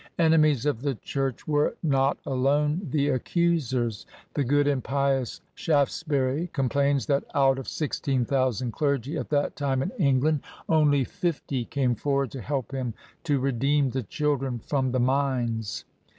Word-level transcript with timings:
"Enemies 0.17 0.65
of 0.65 0.81
the 0.81 0.95
church 0.95 1.47
were 1.47 1.75
not 1.83 2.17
alone 2.25 2.81
the 2.89 3.09
accusers. 3.09 4.07
The 4.33 4.43
good 4.43 4.65
and 4.67 4.83
pious 4.83 5.41
Shaftesbury 5.53 6.49
complains 6.53 7.05
that 7.05 7.23
out 7.35 7.59
of 7.59 7.67
sixteen 7.67 8.25
thousand 8.25 8.71
clergy 8.73 9.15
at 9.15 9.29
that 9.29 9.55
time 9.55 9.83
in 9.83 9.91
England, 9.99 10.39
only 10.67 11.01
3* 11.01 11.05
30 11.05 11.05
TRANSITION, 11.05 11.21
fifty 11.31 11.65
came 11.65 11.93
forward 11.93 12.31
to 12.31 12.41
help 12.41 12.71
him 12.71 12.95
to 13.25 13.39
redeem 13.39 13.91
the 13.91 14.01
children 14.01 14.57
from 14.57 14.91
the 14.91 14.99
mines. 14.99 15.85